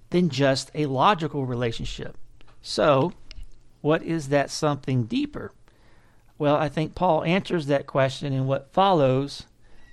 [0.09, 2.17] than just a logical relationship.
[2.61, 3.13] So,
[3.81, 5.53] what is that something deeper?
[6.37, 9.45] Well, I think Paul answers that question in what follows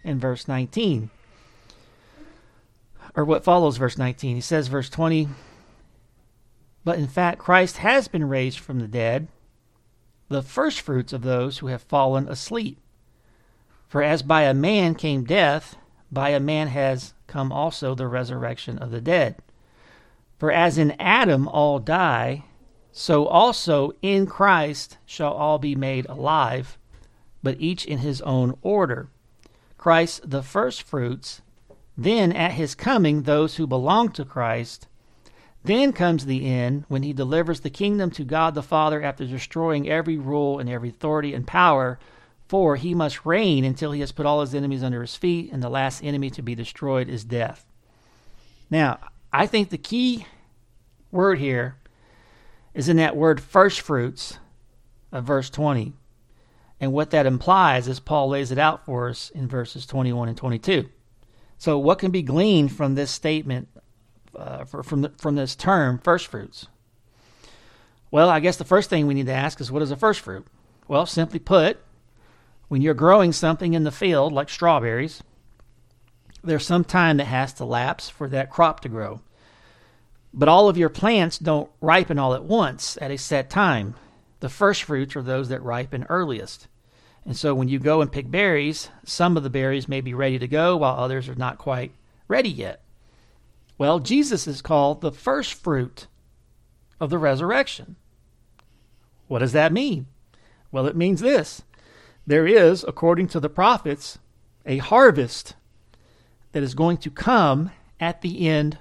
[0.06, 1.10] in verse 19
[3.16, 4.36] or what follows verse 19.
[4.36, 5.28] He says, verse 20,
[6.84, 9.28] But in fact, Christ has been raised from the dead,
[10.28, 12.78] the firstfruits of those who have fallen asleep.
[13.88, 15.76] For as by a man came death,
[16.12, 19.36] by a man has come also the resurrection of the dead.
[20.38, 22.44] For as in Adam all die,
[22.92, 26.76] so also in Christ shall all be made alive,
[27.42, 29.08] but each in his own order.
[29.86, 31.42] Christ the firstfruits,
[31.96, 34.88] then at his coming those who belong to Christ.
[35.62, 39.88] Then comes the end when he delivers the kingdom to God the Father after destroying
[39.88, 42.00] every rule and every authority and power,
[42.48, 45.62] for he must reign until he has put all his enemies under his feet, and
[45.62, 47.64] the last enemy to be destroyed is death.
[48.68, 48.98] Now,
[49.32, 50.26] I think the key
[51.12, 51.76] word here
[52.74, 54.40] is in that word firstfruits
[55.12, 55.92] of verse 20.
[56.80, 60.36] And what that implies is Paul lays it out for us in verses 21 and
[60.36, 60.88] 22.
[61.58, 63.68] So, what can be gleaned from this statement,
[64.34, 66.66] uh, for, from, the, from this term, firstfruits?
[68.10, 70.20] Well, I guess the first thing we need to ask is what is a first
[70.20, 70.46] fruit?
[70.86, 71.78] Well, simply put,
[72.68, 75.22] when you're growing something in the field, like strawberries,
[76.44, 79.20] there's some time that has to lapse for that crop to grow.
[80.32, 83.94] But all of your plants don't ripen all at once at a set time.
[84.40, 86.68] The first fruits are those that ripen earliest.
[87.24, 90.38] And so when you go and pick berries, some of the berries may be ready
[90.38, 91.92] to go while others are not quite
[92.28, 92.82] ready yet.
[93.78, 96.06] Well, Jesus is called the first fruit
[97.00, 97.96] of the resurrection.
[99.28, 100.06] What does that mean?
[100.70, 101.62] Well, it means this
[102.26, 104.18] there is, according to the prophets,
[104.64, 105.54] a harvest
[106.52, 107.70] that is going to come
[108.00, 108.78] at the end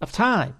[0.00, 0.56] of time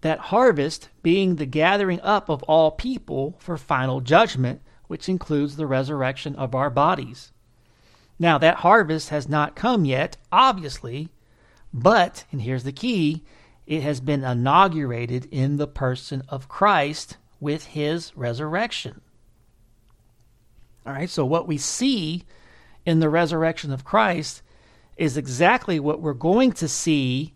[0.00, 5.66] that harvest being the gathering up of all people for final judgment, which includes the
[5.66, 7.32] resurrection of our bodies.
[8.18, 11.10] Now, that harvest has not come yet, obviously,
[11.72, 13.24] but, and here's the key,
[13.66, 19.00] it has been inaugurated in the person of Christ with his resurrection.
[20.86, 22.24] All right, so what we see
[22.86, 24.42] in the resurrection of Christ
[24.96, 27.34] is exactly what we're going to see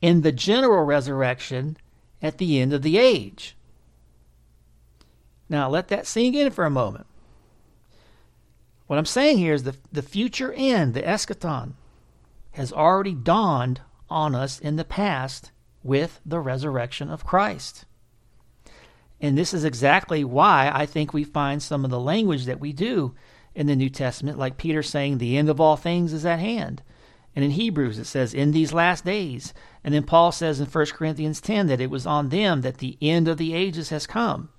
[0.00, 1.76] in the general resurrection
[2.22, 3.56] at the end of the age.
[5.48, 7.06] Now, let that sink in for a moment.
[8.86, 11.72] What I'm saying here is the, the future end, the eschaton,
[12.52, 15.50] has already dawned on us in the past
[15.82, 17.84] with the resurrection of Christ.
[19.20, 22.72] And this is exactly why I think we find some of the language that we
[22.72, 23.14] do
[23.54, 26.82] in the New Testament, like Peter saying, The end of all things is at hand.
[27.34, 29.54] And in Hebrews, it says, In these last days.
[29.84, 32.98] And then Paul says in 1 Corinthians 10 that it was on them that the
[33.00, 34.50] end of the ages has come.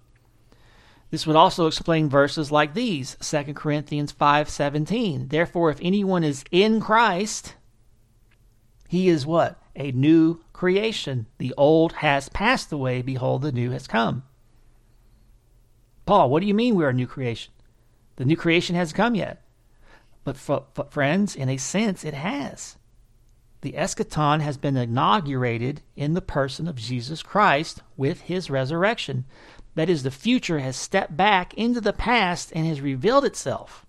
[1.11, 5.29] This would also explain verses like these, 2 Corinthians 5:17.
[5.29, 7.53] Therefore if anyone is in Christ,
[8.87, 9.61] he is what?
[9.75, 11.27] A new creation.
[11.37, 14.23] The old has passed away, behold the new has come.
[16.07, 17.53] Paul, what do you mean we are a new creation?
[18.15, 19.42] The new creation hasn't come yet.
[20.23, 22.77] But friends, in a sense it has
[23.63, 29.23] the eschaton has been inaugurated in the person of Jesus Christ with his resurrection.
[29.75, 33.85] That is, the future has stepped back into the past and has revealed itself.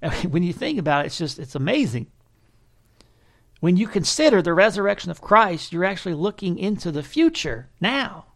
[0.30, 2.06] When you think about it, it's just, it's amazing.
[3.58, 8.26] When you consider the resurrection of Christ, you're actually looking into the future now.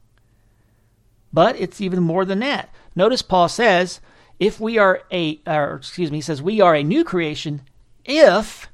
[1.32, 2.74] But it's even more than that.
[2.96, 4.00] Notice Paul says,
[4.42, 7.62] if we are a, or excuse me, he says, we are a new creation
[8.04, 8.68] if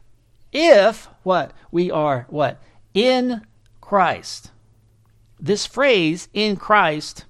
[0.50, 1.52] if what?
[1.70, 2.59] We are what?
[2.94, 3.42] In
[3.83, 4.50] Christ.
[5.38, 7.26] This phrase, in Christ,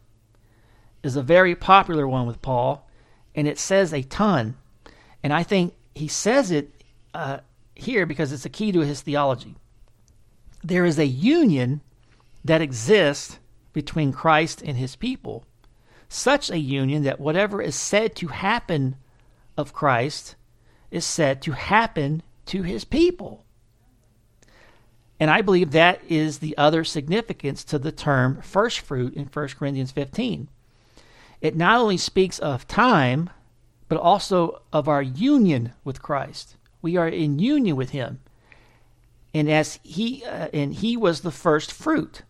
[1.03, 2.88] is a very popular one with Paul,
[3.35, 4.57] and it says a ton.
[5.20, 6.70] And I think he says it
[7.12, 7.38] uh,
[7.74, 9.57] here because it's a key to his theology.
[10.62, 11.81] There is a union
[12.44, 13.40] that exists
[13.72, 15.44] between Christ and his people,
[16.09, 18.97] such a union that whatever is said to happen
[19.57, 20.35] of Christ
[20.90, 23.44] is said to happen to his people.
[25.21, 29.49] And I believe that is the other significance to the term first fruit in 1
[29.59, 30.49] Corinthians 15.
[31.40, 33.31] It not only speaks of time,
[33.88, 36.57] but also of our union with Christ.
[36.83, 38.21] We are in union with him.
[39.35, 42.23] And as he uh, and he was the first fruit.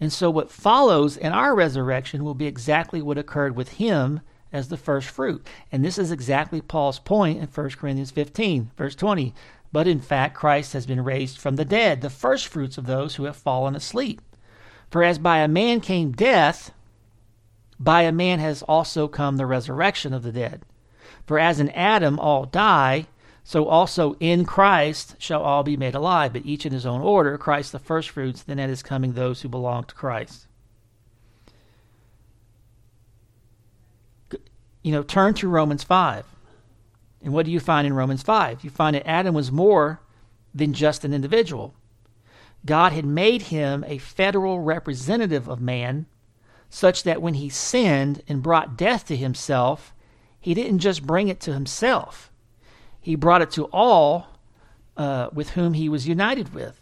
[0.00, 4.20] And so what follows in our resurrection will be exactly what occurred with him
[4.52, 5.46] as the first fruit.
[5.70, 9.34] And this is exactly Paul's point in 1 Corinthians 15, verse 20.
[9.72, 13.24] But in fact, Christ has been raised from the dead, the firstfruits of those who
[13.24, 14.20] have fallen asleep.
[14.90, 16.72] For as by a man came death,
[17.78, 20.62] by a man has also come the resurrection of the dead.
[21.26, 23.06] For as in Adam all die,
[23.50, 27.36] so also in Christ shall all be made alive, but each in his own order,
[27.36, 30.46] Christ the firstfruits, then at his coming those who belong to Christ.
[34.84, 36.24] You know, turn to Romans 5.
[37.24, 38.62] And what do you find in Romans 5?
[38.62, 40.00] You find that Adam was more
[40.54, 41.74] than just an individual.
[42.64, 46.06] God had made him a federal representative of man,
[46.68, 49.92] such that when he sinned and brought death to himself,
[50.38, 52.29] he didn't just bring it to himself,
[53.00, 54.28] he brought it to all
[54.96, 56.80] uh, with whom he was united with.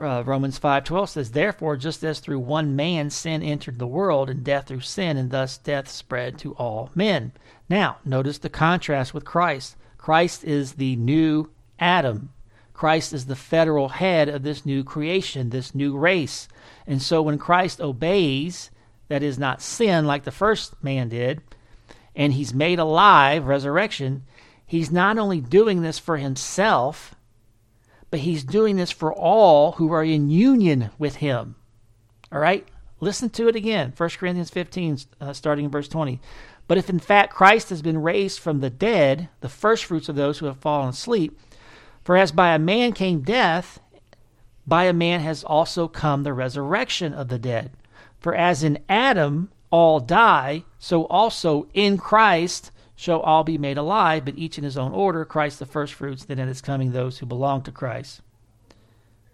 [0.00, 4.44] Uh, Romans 5:12 says, "Therefore, just as through one man sin entered the world, and
[4.44, 7.32] death through sin, and thus death spread to all men."
[7.68, 9.76] Now, notice the contrast with Christ.
[9.96, 11.50] Christ is the new
[11.80, 12.30] Adam.
[12.72, 16.46] Christ is the federal head of this new creation, this new race.
[16.86, 18.70] And so when Christ obeys,
[19.08, 21.42] that is not sin like the first man did,
[22.18, 24.24] and he's made alive, resurrection,
[24.66, 27.14] he's not only doing this for himself,
[28.10, 31.54] but he's doing this for all who are in union with him.
[32.32, 32.66] All right?
[33.00, 33.92] Listen to it again.
[33.96, 36.20] 1 Corinthians 15, uh, starting in verse 20.
[36.66, 40.38] But if in fact Christ has been raised from the dead, the firstfruits of those
[40.38, 41.38] who have fallen asleep,
[42.02, 43.78] for as by a man came death,
[44.66, 47.70] by a man has also come the resurrection of the dead.
[48.18, 54.24] For as in Adam all die, so also in Christ shall all be made alive,
[54.24, 57.26] but each in his own order, Christ the firstfruits, then in his coming those who
[57.26, 58.20] belong to Christ.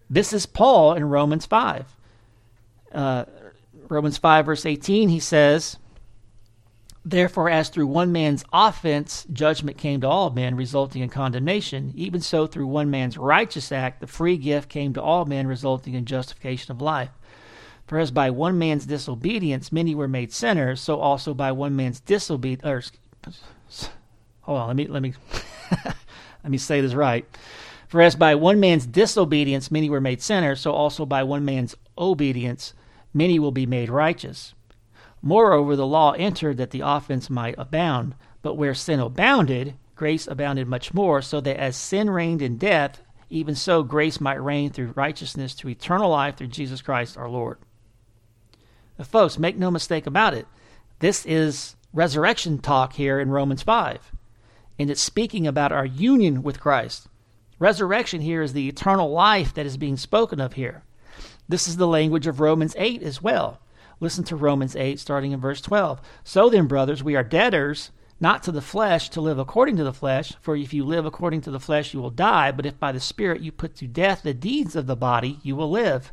[0.08, 1.96] This is Paul in Romans 5.
[2.92, 3.24] Uh,
[3.88, 5.78] Romans 5, verse 18, he says,
[7.06, 12.20] Therefore, as through one man's offense judgment came to all men, resulting in condemnation, even
[12.20, 16.06] so through one man's righteous act the free gift came to all men, resulting in
[16.06, 17.10] justification of life.
[17.86, 22.00] For as by one man's disobedience many were made sinners, so also by one man's
[22.00, 22.92] disobedience.
[24.42, 25.14] Hold on, let me let me
[25.84, 27.26] let me say this right.
[27.88, 31.76] For as by one man's disobedience many were made sinners, so also by one man's
[31.96, 32.72] obedience
[33.12, 34.54] many will be made righteous.
[35.22, 38.14] Moreover, the law entered that the offense might abound.
[38.42, 43.02] But where sin abounded, grace abounded much more, so that as sin reigned in death,
[43.30, 47.58] even so grace might reign through righteousness to eternal life through Jesus Christ our Lord.
[49.02, 50.46] Folks, make no mistake about it.
[51.00, 54.12] This is resurrection talk here in Romans 5,
[54.78, 57.08] and it's speaking about our union with Christ.
[57.58, 60.84] Resurrection here is the eternal life that is being spoken of here.
[61.48, 63.60] This is the language of Romans 8 as well.
[64.00, 66.00] Listen to Romans 8, starting in verse 12.
[66.22, 67.90] So then, brothers, we are debtors,
[68.20, 70.34] not to the flesh, to live according to the flesh.
[70.40, 72.52] For if you live according to the flesh, you will die.
[72.52, 75.56] But if by the Spirit you put to death the deeds of the body, you
[75.56, 76.12] will live.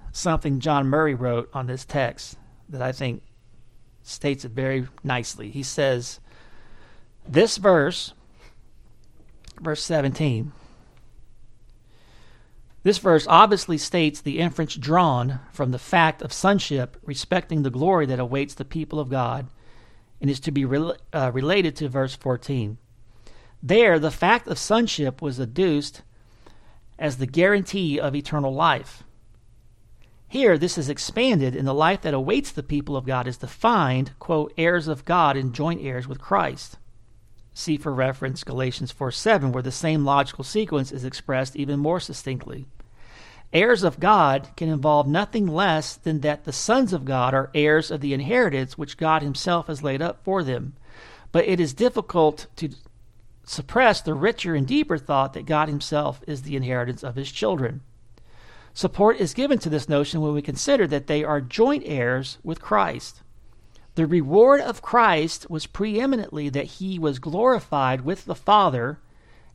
[0.11, 2.37] something John Murray wrote on this text
[2.69, 3.23] that I think
[4.03, 5.49] states it very nicely.
[5.49, 6.19] He says,
[7.27, 8.13] This verse,
[9.59, 10.51] verse 17,
[12.83, 18.07] this verse obviously states the inference drawn from the fact of sonship respecting the glory
[18.07, 19.47] that awaits the people of God
[20.19, 22.77] and is to be re- uh, related to verse 14.
[23.61, 26.01] There, the fact of sonship was adduced
[26.97, 29.03] as the guarantee of eternal life.
[30.31, 34.17] Here, this is expanded, and the life that awaits the people of God is defined,
[34.17, 36.77] quote, heirs of God and joint heirs with Christ.
[37.53, 41.99] See for reference Galatians 4 7, where the same logical sequence is expressed even more
[41.99, 42.65] succinctly.
[43.51, 47.91] Heirs of God can involve nothing less than that the sons of God are heirs
[47.91, 50.77] of the inheritance which God Himself has laid up for them.
[51.33, 52.69] But it is difficult to
[53.43, 57.81] suppress the richer and deeper thought that God Himself is the inheritance of His children.
[58.73, 62.61] Support is given to this notion when we consider that they are joint heirs with
[62.61, 63.21] Christ.
[63.95, 68.99] The reward of Christ was preeminently that he was glorified with the Father,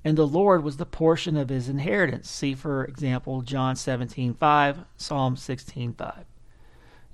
[0.05, 2.31] and the Lord was the portion of his inheritance.
[2.31, 6.25] See, for example, John 17 5, Psalm 16 5.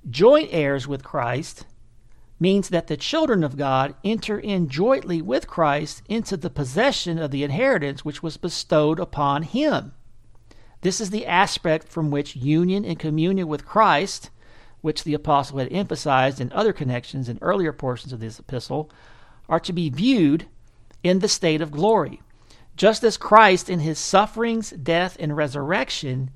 [0.09, 1.65] Joint heirs with Christ
[2.37, 7.31] means that the children of God enter in jointly with Christ into the possession of
[7.31, 9.93] the inheritance which was bestowed upon him.
[10.83, 14.29] This is the aspect from which union and communion with Christ
[14.83, 18.91] which the apostle had emphasized in other connections in earlier portions of this epistle,
[19.47, 20.45] are to be viewed
[21.03, 22.21] in the state of glory.
[22.75, 26.31] Just as Christ in his sufferings, death, and resurrection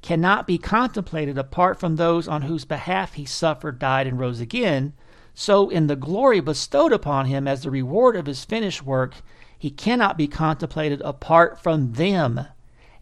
[0.00, 4.92] cannot be contemplated apart from those on whose behalf he suffered, died, and rose again,
[5.34, 9.14] so in the glory bestowed upon him as the reward of his finished work,
[9.58, 12.46] he cannot be contemplated apart from them,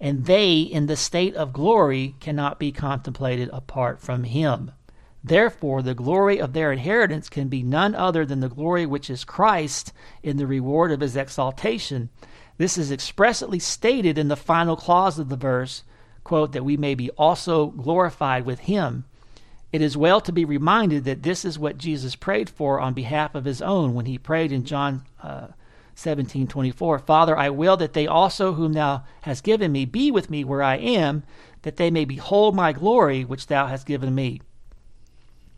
[0.00, 4.72] and they in the state of glory cannot be contemplated apart from him.
[5.24, 9.24] Therefore, the glory of their inheritance can be none other than the glory which is
[9.24, 9.92] Christ
[10.22, 12.10] in the reward of his exaltation.
[12.58, 15.82] This is expressly stated in the final clause of the verse,
[16.22, 19.04] quote, that we may be also glorified with him.
[19.72, 23.34] It is well to be reminded that this is what Jesus prayed for on behalf
[23.34, 25.48] of his own when he prayed in John uh,
[25.96, 26.98] 17 24.
[27.00, 30.62] Father, I will that they also, whom thou hast given me, be with me where
[30.62, 31.24] I am,
[31.62, 34.42] that they may behold my glory which thou hast given me.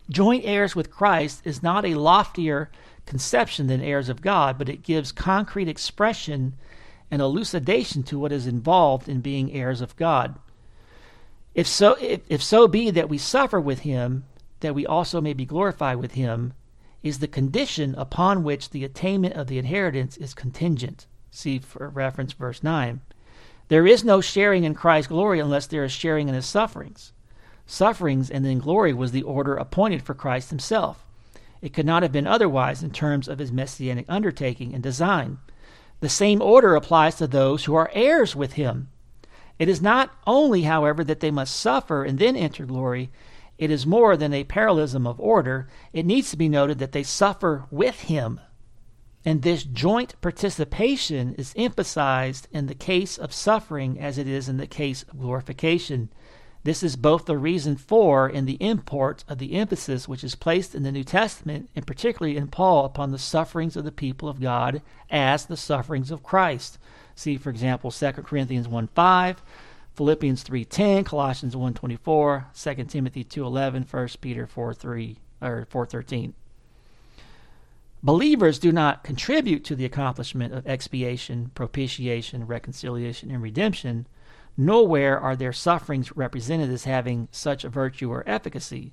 [0.08, 2.70] Joint heirs with Christ is not a loftier
[3.04, 6.54] conception than heirs of God, but it gives concrete expression
[7.10, 10.38] and elucidation to what is involved in being heirs of God.
[11.54, 14.24] If so, if, if so be that we suffer with him,
[14.60, 16.52] that we also may be glorified with him,
[17.02, 21.06] is the condition upon which the attainment of the inheritance is contingent.
[21.30, 23.00] See for reference verse 9.
[23.68, 27.12] There is no sharing in Christ's glory unless there is sharing in his sufferings.
[27.66, 31.04] Sufferings and then glory was the order appointed for Christ himself.
[31.60, 35.38] It could not have been otherwise in terms of his messianic undertaking and design.
[36.00, 38.88] The same order applies to those who are heirs with him.
[39.58, 43.10] It is not only, however, that they must suffer and then enter glory,
[43.58, 45.68] it is more than a parallelism of order.
[45.92, 48.40] It needs to be noted that they suffer with him.
[49.24, 54.58] And this joint participation is emphasized in the case of suffering as it is in
[54.58, 56.08] the case of glorification.
[56.64, 60.74] This is both the reason for and the import of the emphasis which is placed
[60.74, 64.40] in the New Testament, and particularly in Paul, upon the sufferings of the people of
[64.40, 66.78] God as the sufferings of Christ.
[67.14, 69.42] See, for example, 2 Corinthians 1 5,
[69.98, 76.34] Philippians 3:10, Colossians 1:24, 2 Timothy 2:11, 1 Peter 4:3 or 4:13.
[78.00, 84.06] Believers do not contribute to the accomplishment of expiation, propitiation, reconciliation, and redemption.
[84.56, 88.92] Nowhere are their sufferings represented as having such a virtue or efficacy.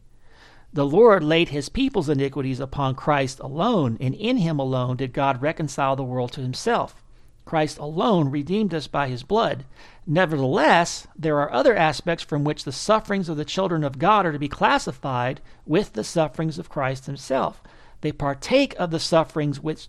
[0.74, 5.39] The Lord laid his people's iniquities upon Christ alone, and in him alone did God
[5.39, 7.05] reconcile the world to himself.
[7.45, 9.65] Christ alone redeemed us by his blood.
[10.07, 14.31] Nevertheless, there are other aspects from which the sufferings of the children of God are
[14.31, 17.61] to be classified with the sufferings of Christ himself.
[18.01, 19.87] They partake of the sufferings which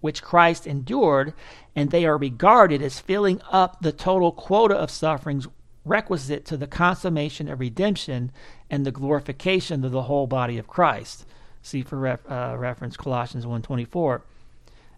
[0.00, 1.34] which Christ endured,
[1.74, 5.48] and they are regarded as filling up the total quota of sufferings
[5.84, 8.30] requisite to the consummation of redemption
[8.70, 11.26] and the glorification of the whole body of Christ.
[11.62, 14.22] See for ref, uh, reference Colossians 1.24.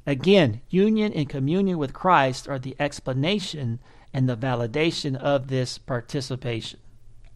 [0.07, 3.80] Again, union and communion with Christ are the explanation
[4.12, 6.80] and the validation of this participation.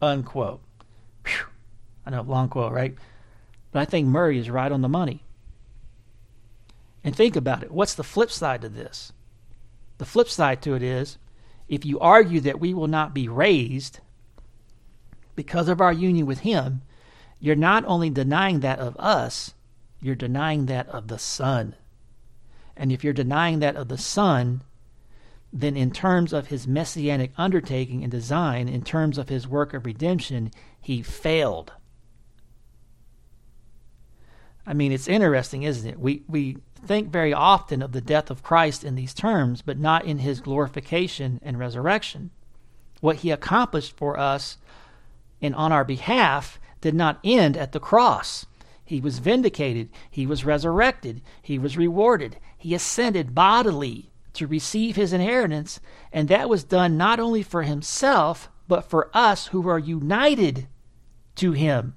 [0.01, 0.61] Unquote.
[1.25, 1.45] Whew.
[2.05, 2.95] I know, long quote, right?
[3.71, 5.23] But I think Murray is right on the money.
[7.03, 7.71] And think about it.
[7.71, 9.13] What's the flip side to this?
[9.97, 11.17] The flip side to it is
[11.67, 13.99] if you argue that we will not be raised
[15.35, 16.81] because of our union with Him,
[17.39, 19.53] you're not only denying that of us,
[19.99, 21.75] you're denying that of the Son.
[22.77, 24.61] And if you're denying that of the Son,
[25.53, 29.85] then in terms of his messianic undertaking and design, in terms of his work of
[29.85, 30.51] redemption,
[30.81, 31.71] he failed.
[34.67, 35.99] I mean, it's interesting, isn't it?
[35.99, 40.05] We, we think very often of the death of Christ in these terms, but not
[40.05, 42.31] in his glorification and resurrection.
[42.99, 44.57] What he accomplished for us
[45.41, 48.45] and on our behalf did not end at the cross.
[48.83, 49.89] He was vindicated.
[50.09, 51.21] He was resurrected.
[51.41, 52.37] He was rewarded.
[52.65, 55.79] He ascended bodily to receive his inheritance,
[56.11, 60.67] and that was done not only for himself, but for us who are united
[61.35, 61.93] to him.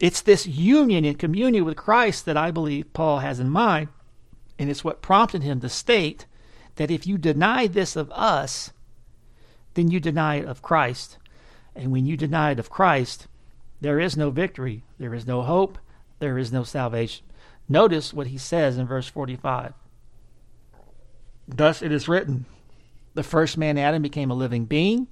[0.00, 3.90] It's this union and communion with Christ that I believe Paul has in mind,
[4.58, 6.26] and it's what prompted him to state
[6.74, 8.72] that if you deny this of us,
[9.74, 11.18] then you deny it of Christ.
[11.76, 13.28] And when you deny it of Christ,
[13.80, 15.78] there is no victory, there is no hope,
[16.18, 17.24] there is no salvation.
[17.68, 19.72] Notice what he says in verse 45.
[21.48, 22.46] Thus it is written
[23.14, 25.06] The first man, Adam, became a living being.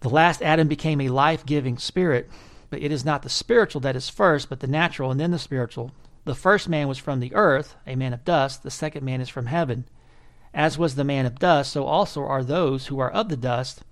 [0.00, 2.28] The last Adam became a life giving spirit.
[2.70, 5.38] But it is not the spiritual that is first, but the natural, and then the
[5.38, 5.92] spiritual.
[6.24, 8.62] The first man was from the earth, a man of dust.
[8.62, 9.86] The second man is from heaven.
[10.52, 13.82] As was the man of dust, so also are those who are of the dust.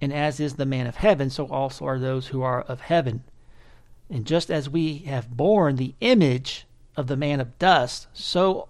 [0.00, 3.24] And as is the man of heaven, so also are those who are of heaven.
[4.10, 8.68] And just as we have borne the image of the man of dust, so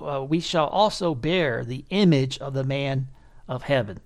[0.00, 3.08] uh, we shall also bear the image of the man
[3.48, 4.00] of heaven.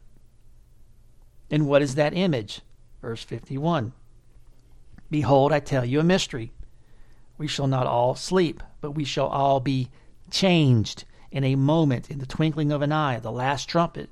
[1.50, 2.60] And what is that image?
[3.02, 3.92] Verse 51
[5.10, 6.52] Behold, I tell you a mystery.
[7.36, 9.90] We shall not all sleep, but we shall all be
[10.30, 14.08] changed in a moment, in the twinkling of an eye, the last trumpet.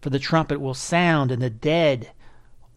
[0.00, 2.12] For the trumpet will sound, and the dead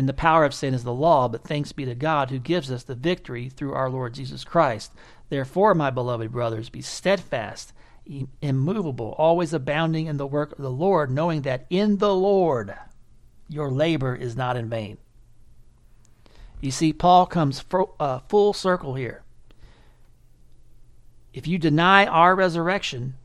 [0.00, 2.70] and the power of sin is the law, but thanks be to God who gives
[2.70, 4.94] us the victory through our Lord Jesus Christ.
[5.28, 7.74] Therefore, my beloved brothers, be steadfast,
[8.40, 12.74] immovable, always abounding in the work of the Lord, knowing that in the Lord
[13.46, 14.96] your labor is not in vain.
[16.62, 17.62] You see, Paul comes
[18.00, 19.22] uh, full circle here.
[21.34, 23.16] If you deny our resurrection,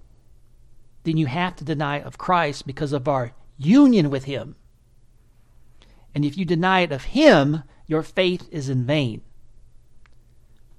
[1.05, 4.57] then you have to deny of Christ because of our union with Him.
[6.15, 9.21] And if you deny it of Him, your faith is in vain.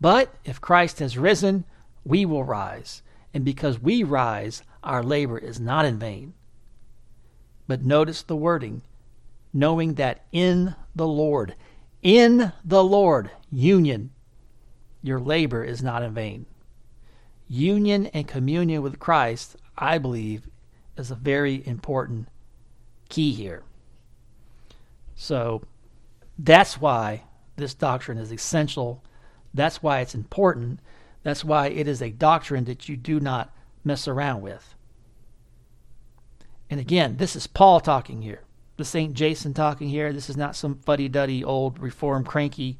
[0.00, 1.64] But if Christ has risen,
[2.04, 3.02] we will rise.
[3.32, 6.34] And because we rise, our labor is not in vain.
[7.68, 8.82] But notice the wording
[9.52, 11.54] knowing that in the Lord,
[12.02, 14.10] in the Lord, union,
[15.02, 16.44] your labor is not in vain.
[17.48, 20.48] Union and communion with Christ, I believe,
[20.98, 22.28] is a very important
[23.08, 23.62] key here.
[25.16, 25.62] So
[26.38, 27.24] that's why
[27.56, 29.02] this doctrine is essential.
[29.52, 30.78] That's why it's important.
[31.22, 33.52] That's why it is a doctrine that you do not
[33.82, 34.74] mess around with.
[36.68, 38.42] And again, this is Paul talking here.
[38.76, 40.12] This ain't Jason talking here.
[40.12, 42.78] This is not some fuddy duddy old reformed cranky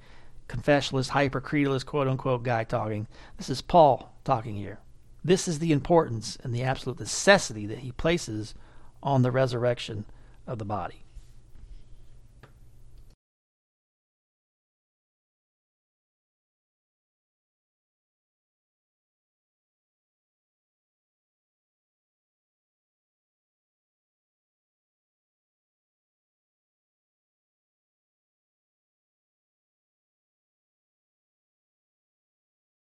[0.49, 3.09] confessionalist hypercreedalist quote unquote guy talking.
[3.39, 4.79] This is Paul talking here.
[5.25, 8.55] This is the importance and the absolute necessity that he places
[9.03, 10.05] on the resurrection
[10.47, 11.06] of the body.